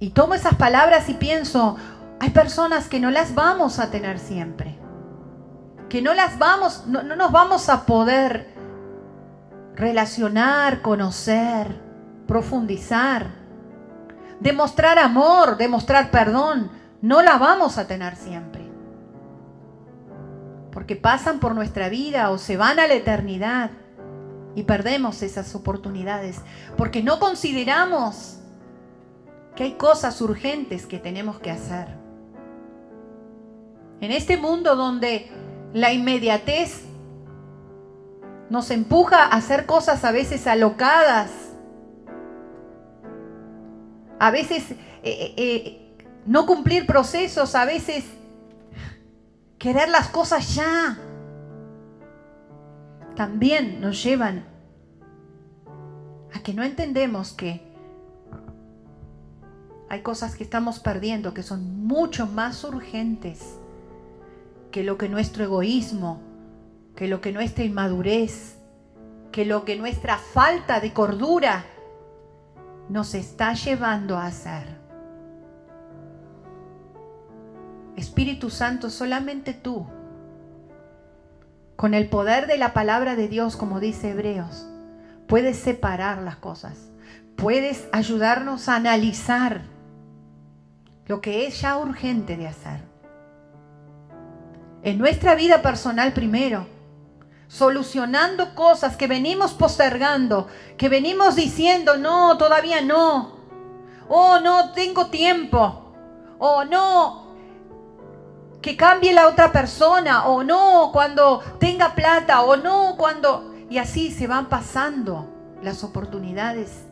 [0.00, 1.78] Y tomo esas palabras y pienso,
[2.20, 4.78] hay personas que no las vamos a tener siempre.
[5.88, 8.52] Que no las vamos, no, no nos vamos a poder
[9.74, 11.80] relacionar, conocer,
[12.28, 13.28] profundizar,
[14.40, 16.70] demostrar amor, demostrar perdón.
[17.00, 18.61] No la vamos a tener siempre.
[20.72, 23.70] Porque pasan por nuestra vida o se van a la eternidad
[24.54, 26.40] y perdemos esas oportunidades.
[26.76, 28.38] Porque no consideramos
[29.54, 31.88] que hay cosas urgentes que tenemos que hacer.
[34.00, 35.30] En este mundo donde
[35.72, 36.82] la inmediatez
[38.50, 41.30] nos empuja a hacer cosas a veces alocadas,
[44.18, 45.94] a veces eh, eh, eh,
[46.26, 48.04] no cumplir procesos, a veces
[49.62, 50.98] querer las cosas ya,
[53.14, 54.44] también nos llevan
[56.34, 57.62] a que no entendemos que
[59.88, 63.56] hay cosas que estamos perdiendo que son mucho más urgentes
[64.72, 66.20] que lo que nuestro egoísmo,
[66.96, 68.56] que lo que nuestra inmadurez,
[69.30, 71.64] que lo que nuestra falta de cordura
[72.88, 74.81] nos está llevando a hacer.
[77.96, 79.86] Espíritu Santo, solamente tú,
[81.76, 84.66] con el poder de la palabra de Dios, como dice Hebreos,
[85.26, 86.90] puedes separar las cosas,
[87.36, 89.62] puedes ayudarnos a analizar
[91.06, 92.80] lo que es ya urgente de hacer.
[94.82, 96.66] En nuestra vida personal primero,
[97.48, 103.36] solucionando cosas que venimos postergando, que venimos diciendo, no, todavía no,
[104.08, 105.92] oh, no tengo tiempo,
[106.38, 107.21] oh, no,
[108.62, 113.52] que cambie la otra persona, o no, cuando tenga plata, o no, cuando...
[113.68, 115.28] Y así se van pasando
[115.62, 116.84] las oportunidades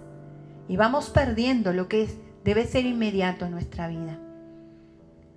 [0.69, 2.15] y vamos perdiendo lo que es
[2.45, 4.19] debe ser inmediato en nuestra vida.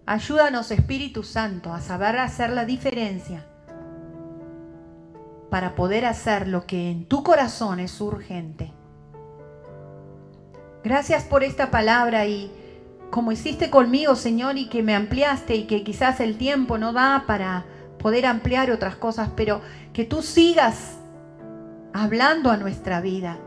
[0.05, 3.45] Ayúdanos, Espíritu Santo, a saber hacer la diferencia
[5.49, 8.73] para poder hacer lo que en tu corazón es urgente.
[10.83, 12.51] Gracias por esta palabra y
[13.13, 17.25] como hiciste conmigo, Señor, y que me ampliaste y que quizás el tiempo no da
[17.27, 17.63] para
[17.99, 19.61] poder ampliar otras cosas, pero
[19.93, 20.97] que tú sigas
[21.93, 23.37] hablando a nuestra vida.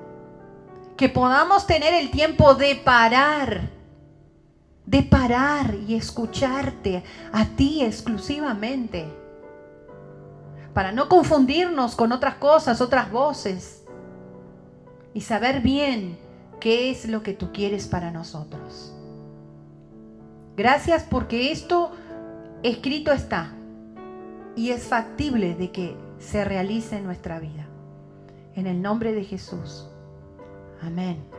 [0.96, 3.70] Que podamos tener el tiempo de parar,
[4.86, 7.02] de parar y escucharte
[7.32, 9.12] a ti exclusivamente,
[10.74, 13.84] para no confundirnos con otras cosas, otras voces,
[15.12, 16.16] y saber bien
[16.60, 18.95] qué es lo que tú quieres para nosotros.
[20.56, 21.92] Gracias porque esto
[22.62, 23.52] escrito está
[24.56, 27.66] y es factible de que se realice en nuestra vida.
[28.54, 29.86] En el nombre de Jesús.
[30.80, 31.35] Amén.